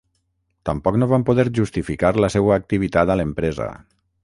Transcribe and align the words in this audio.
Tampoc 0.69 0.97
no 1.01 1.07
van 1.11 1.25
poder 1.27 1.45
justificar 1.59 2.11
la 2.25 2.31
seua 2.39 2.57
activitat 2.57 3.13
a 3.17 3.21
l’empresa. 3.21 3.71